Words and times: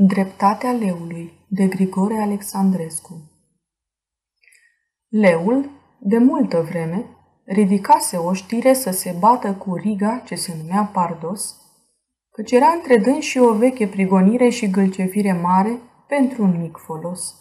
Dreptatea 0.00 0.72
leului 0.72 1.32
de 1.48 1.66
Grigore 1.66 2.20
Alexandrescu 2.20 3.30
Leul, 5.08 5.70
de 5.98 6.18
multă 6.18 6.60
vreme, 6.60 7.04
ridicase 7.44 8.16
o 8.16 8.32
știre 8.32 8.72
să 8.72 8.90
se 8.90 9.16
bată 9.18 9.52
cu 9.52 9.74
riga 9.74 10.22
ce 10.26 10.34
se 10.34 10.54
numea 10.62 10.90
Pardos, 10.92 11.56
căci 12.30 12.52
era 12.52 12.66
între 12.66 12.96
dâns 12.96 13.24
și 13.24 13.38
o 13.38 13.52
veche 13.52 13.86
prigonire 13.86 14.48
și 14.48 14.70
gâlcevire 14.70 15.32
mare 15.32 15.78
pentru 16.08 16.42
un 16.42 16.60
mic 16.60 16.76
folos. 16.76 17.34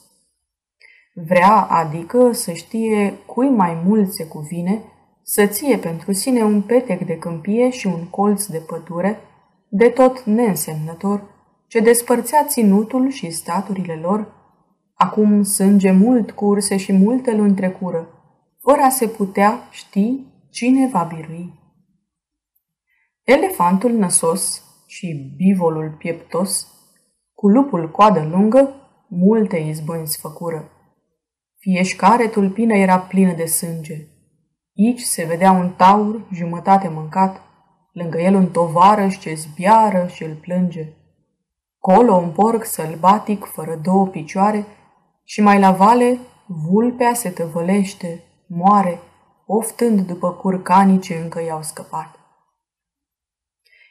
Vrea, 1.14 1.62
adică, 1.62 2.32
să 2.32 2.52
știe 2.52 3.18
cui 3.26 3.50
mai 3.50 3.82
mult 3.86 4.14
se 4.14 4.26
cuvine, 4.26 4.82
să 5.24 5.46
ție 5.46 5.78
pentru 5.78 6.12
sine 6.12 6.44
un 6.44 6.62
petec 6.62 7.05
de 7.05 7.18
câmpie 7.18 7.70
și 7.70 7.88
un 7.88 8.10
colț 8.10 8.46
de 8.46 8.58
pădure, 8.58 9.20
de 9.70 9.89
tot 9.89 10.24
neînsemnător, 10.24 11.36
ce 11.68 11.79
despărțea 11.79 12.45
ținutul 12.45 13.09
și 13.09 13.31
staturile 13.31 13.95
lor, 13.95 14.33
acum 14.93 15.43
sânge 15.43 15.92
mult 15.92 16.32
curse 16.32 16.78
și 16.78 16.92
multe 16.92 17.36
luni 17.36 17.55
trecură, 17.55 18.07
fără 18.61 18.82
a 18.82 18.89
se 18.89 19.07
putea 19.07 19.68
ști 19.71 20.25
cine 20.50 20.87
va 20.87 21.04
birui. 21.04 21.54
Elefantul 23.23 23.92
năsos 23.92 24.64
și 24.86 25.33
bivolul 25.37 25.95
pieptos, 25.97 26.68
cu 27.33 27.47
lupul 27.47 27.92
coadă 27.92 28.28
lungă, 28.31 28.73
multe 29.07 29.57
izbânzi 29.57 30.20
făcură. 30.20 30.71
Fieșcare 31.57 32.28
tulpină 32.28 32.73
era 32.73 33.00
plină 33.00 33.34
de 33.34 33.45
sânge. 33.45 33.95
Aici 34.78 35.02
se 35.02 35.25
vedea 35.25 35.52
un 35.52 35.73
taur 35.73 36.28
jumătate 36.34 36.88
mâncat, 36.88 37.42
lângă 37.92 38.20
el 38.20 38.36
un 38.36 38.52
tovarăș 38.52 39.17
ce 39.17 39.34
zbiară 39.34 40.08
și 40.08 40.23
îl 40.23 40.36
plânge. 40.36 40.94
Colo 41.94 42.16
un 42.16 42.31
porc 42.31 42.66
sălbatic 42.66 43.45
fără 43.45 43.80
două 43.83 44.08
picioare 44.08 44.66
și 45.23 45.41
mai 45.41 45.59
la 45.59 45.72
vale 45.72 46.19
vulpea 46.45 47.14
se 47.14 47.30
tăvălește, 47.30 48.23
moare, 48.48 49.00
oftând 49.45 50.02
după 50.02 50.31
curcanii 50.31 51.00
ce 51.00 51.14
încă 51.16 51.44
i-au 51.44 51.62
scăpat. 51.62 52.20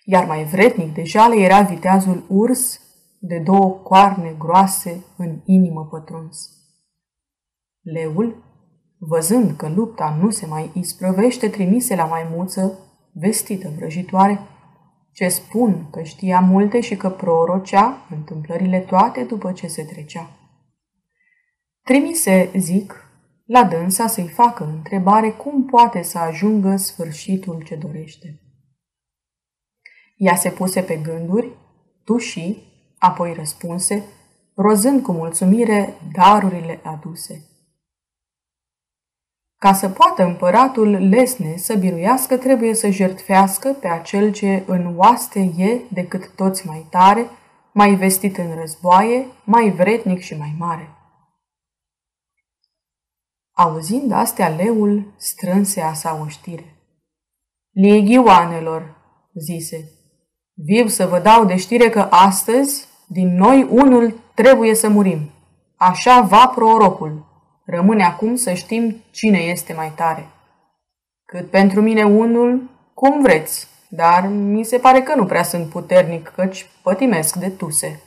Iar 0.04 0.24
mai 0.24 0.44
vretnic 0.44 0.94
de 0.94 1.04
jale 1.04 1.36
era 1.36 1.60
viteazul 1.60 2.24
urs 2.28 2.80
de 3.20 3.38
două 3.38 3.70
coarne 3.70 4.34
groase 4.38 5.04
în 5.16 5.40
inimă 5.44 5.88
pătruns. 5.90 6.50
Leul, 7.80 8.42
văzând 8.98 9.56
că 9.56 9.68
lupta 9.68 10.18
nu 10.20 10.30
se 10.30 10.46
mai 10.46 10.70
isprăvește, 10.74 11.48
trimise 11.48 11.94
la 11.94 12.04
maimuță, 12.04 12.78
vestită 13.12 13.72
vrăjitoare, 13.76 14.40
ce 15.16 15.28
spun 15.28 15.90
că 15.90 16.02
știa 16.02 16.40
multe 16.40 16.80
și 16.80 16.96
că 16.96 17.10
prorocea 17.10 18.06
întâmplările 18.10 18.80
toate 18.80 19.22
după 19.22 19.52
ce 19.52 19.66
se 19.66 19.84
trecea. 19.84 20.30
Trimise, 21.82 22.50
zic, 22.56 23.10
la 23.44 23.64
dânsa 23.64 24.06
să-i 24.06 24.28
facă 24.28 24.64
întrebare 24.64 25.30
cum 25.30 25.64
poate 25.64 26.02
să 26.02 26.18
ajungă 26.18 26.76
sfârșitul 26.76 27.62
ce 27.62 27.74
dorește. 27.74 28.40
Ea 30.16 30.36
se 30.36 30.50
puse 30.50 30.82
pe 30.82 30.96
gânduri, 30.96 31.52
tuși, 32.04 32.56
apoi 32.98 33.32
răspunse, 33.32 34.04
rozând 34.54 35.02
cu 35.02 35.12
mulțumire 35.12 35.94
darurile 36.12 36.80
aduse. 36.82 37.48
Ca 39.58 39.72
să 39.72 39.88
poată 39.88 40.22
împăratul 40.22 40.88
lesne 40.90 41.56
să 41.56 41.74
biruiască, 41.74 42.36
trebuie 42.36 42.74
să 42.74 42.90
jertfească 42.90 43.72
pe 43.72 43.88
acel 43.88 44.32
ce 44.32 44.62
în 44.66 44.92
oaste 44.96 45.52
e 45.56 45.80
decât 45.92 46.34
toți 46.34 46.66
mai 46.66 46.86
tare, 46.90 47.30
mai 47.72 47.94
vestit 47.94 48.36
în 48.36 48.54
războaie, 48.60 49.26
mai 49.44 49.70
vretnic 49.70 50.20
și 50.20 50.36
mai 50.36 50.54
mare. 50.58 50.88
Auzind 53.52 54.12
astea, 54.12 54.48
leul 54.48 55.14
strânse 55.16 55.80
a 55.80 55.92
sa 55.92 56.20
oștire. 56.22 56.76
Ligioanelor, 57.70 58.96
zise, 59.34 59.90
viu 60.54 60.86
să 60.86 61.06
vă 61.06 61.18
dau 61.18 61.44
de 61.44 61.56
știre 61.56 61.88
că 61.88 62.00
astăzi, 62.10 62.88
din 63.06 63.34
noi 63.34 63.62
unul, 63.70 64.20
trebuie 64.34 64.74
să 64.74 64.88
murim. 64.88 65.30
Așa 65.76 66.20
va 66.20 66.52
prorocul. 66.54 67.24
Rămâne 67.66 68.04
acum 68.04 68.36
să 68.36 68.52
știm 68.52 69.04
cine 69.10 69.38
este 69.38 69.72
mai 69.72 69.92
tare. 69.96 70.26
Cât 71.24 71.50
pentru 71.50 71.80
mine 71.80 72.04
unul, 72.04 72.70
cum 72.94 73.22
vreți, 73.22 73.68
dar 73.88 74.26
mi 74.26 74.64
se 74.64 74.78
pare 74.78 75.02
că 75.02 75.14
nu 75.14 75.26
prea 75.26 75.42
sunt 75.42 75.68
puternic, 75.68 76.28
căci 76.28 76.66
pătimesc 76.82 77.36
de 77.36 77.50
tuse. 77.50 78.02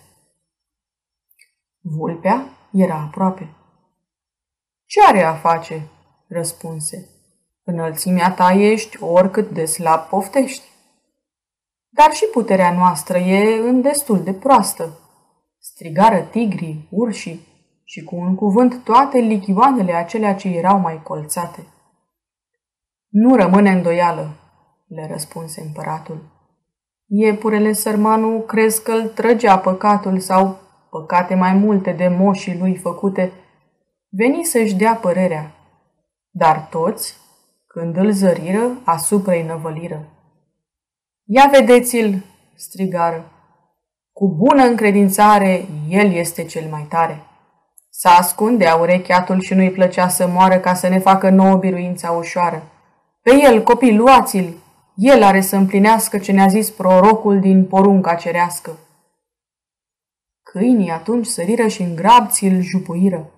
Vulpea 1.82 2.50
era 2.72 2.96
aproape. 2.96 3.50
Ce 4.86 5.02
are 5.08 5.24
a 5.24 5.34
face? 5.34 5.88
răspunse. 6.28 7.10
Înălțimea 7.64 8.34
ta 8.34 8.52
ești 8.52 9.04
oricât 9.04 9.50
de 9.50 9.66
slab 9.66 10.00
poftești. 10.00 10.64
Dar 11.90 12.12
și 12.12 12.26
puterea 12.26 12.74
noastră 12.74 13.18
e 13.18 13.60
în 13.70 13.82
destul 13.82 14.24
de 14.24 14.34
proastă. 14.34 15.00
Strigară 15.60 16.22
tigrii, 16.22 16.88
urșii, 16.92 17.48
și 17.92 18.04
cu 18.04 18.16
un 18.16 18.36
cuvânt 18.36 18.84
toate 18.84 19.18
lichioanele 19.18 19.94
acelea 19.94 20.36
ce 20.36 20.48
erau 20.48 20.80
mai 20.80 21.04
colțate. 21.04 21.66
Nu 23.08 23.36
rămâne 23.36 23.72
îndoială, 23.72 24.30
le 24.88 25.08
răspunse 25.12 25.62
împăratul. 25.62 26.18
Iepurele 27.06 27.74
sărmanul 27.74 28.42
crezi 28.42 28.84
că 28.84 28.92
îl 28.92 29.08
trăgea 29.08 29.58
păcatul 29.58 30.20
sau 30.20 30.58
păcate 30.90 31.36
mai 31.36 31.54
multe 31.54 31.92
de 31.92 32.08
moșii 32.08 32.58
lui 32.58 32.78
făcute, 32.78 33.32
veni 34.10 34.44
să-și 34.44 34.76
dea 34.76 34.94
părerea. 34.96 35.52
Dar 36.30 36.68
toți, 36.70 37.16
când 37.68 37.98
îl 37.98 38.12
zăriră, 38.12 38.82
asupra-i 38.84 39.44
năvăliră. 39.44 40.08
Ia 41.24 41.50
vedeți-l, 41.52 42.26
strigară, 42.56 43.32
cu 44.12 44.36
bună 44.36 44.64
încredințare, 44.64 45.66
el 45.88 46.12
este 46.12 46.44
cel 46.44 46.70
mai 46.70 46.86
tare. 46.90 47.24
Să 48.02 48.08
ascundea 48.08 48.76
urecheatul 48.76 49.42
și 49.42 49.54
nu-i 49.54 49.72
plăcea 49.72 50.08
să 50.08 50.28
moară 50.28 50.60
ca 50.60 50.74
să 50.74 50.88
ne 50.88 51.00
facă 51.00 51.30
nouă 51.30 51.56
biruința 51.56 52.12
ușoară. 52.12 52.64
Pe 53.22 53.32
el, 53.44 53.64
copii, 53.64 53.96
luați-l! 53.96 54.54
El 54.96 55.24
are 55.24 55.42
să 55.42 55.56
împlinească 55.56 56.18
ce 56.18 56.32
ne-a 56.32 56.48
zis 56.48 56.70
prorocul 56.70 57.40
din 57.40 57.66
porunca 57.66 58.16
cerească. 58.16 58.78
Câinii 60.42 60.90
atunci 60.90 61.26
săriră 61.26 61.68
și 61.68 61.82
în 61.82 61.96
grab 61.96 62.30
ți-l 62.30 62.62
jupuiră. 62.62 63.30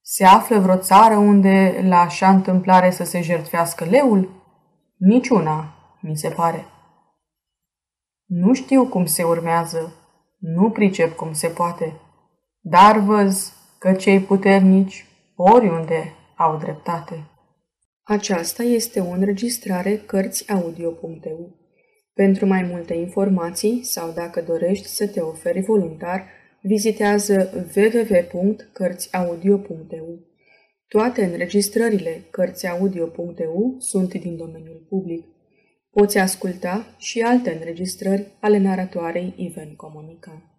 Se 0.00 0.24
află 0.24 0.58
vreo 0.58 0.76
țară 0.76 1.16
unde 1.16 1.84
la 1.86 2.00
așa 2.00 2.28
întâmplare 2.28 2.90
să 2.90 3.04
se 3.04 3.20
jertfească 3.20 3.84
leul? 3.84 4.30
Niciuna, 4.96 5.74
mi 6.00 6.16
se 6.16 6.28
pare. 6.28 6.66
Nu 8.26 8.52
știu 8.52 8.86
cum 8.86 9.06
se 9.06 9.22
urmează, 9.22 9.92
nu 10.38 10.70
pricep 10.70 11.16
cum 11.16 11.32
se 11.32 11.48
poate. 11.48 11.96
Dar 12.64 12.98
văz 12.98 13.52
că 13.78 13.92
cei 13.92 14.20
puternici 14.20 15.06
oriunde 15.36 16.14
au 16.36 16.56
dreptate. 16.56 17.26
Aceasta 18.02 18.62
este 18.62 19.00
o 19.00 19.10
înregistrare 19.10 19.96
Cărțiaudio.eu. 19.96 21.56
Pentru 22.14 22.46
mai 22.46 22.62
multe 22.62 22.94
informații 22.94 23.84
sau 23.84 24.10
dacă 24.10 24.40
dorești 24.40 24.86
să 24.86 25.08
te 25.08 25.20
oferi 25.20 25.60
voluntar, 25.60 26.26
vizitează 26.60 27.66
www.cărțiaudio.eu. 27.76 30.18
Toate 30.88 31.24
înregistrările 31.24 32.24
Cărțiaudio.eu 32.30 33.76
sunt 33.78 34.14
din 34.14 34.36
domeniul 34.36 34.86
public. 34.88 35.26
Poți 35.90 36.18
asculta 36.18 36.94
și 36.98 37.20
alte 37.20 37.52
înregistrări 37.52 38.26
ale 38.40 38.58
naratoarei 38.58 39.34
Iven 39.36 39.74
Comunica. 39.76 40.51